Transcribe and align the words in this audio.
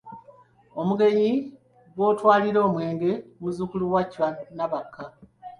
Omugenyi 0.81 1.31
gw’otwalira 1.95 2.59
omwenge 2.67 3.11
muzzukulu 3.39 3.85
wa 3.93 4.01
Chwa 4.11 4.27
Nabakka. 4.55 5.03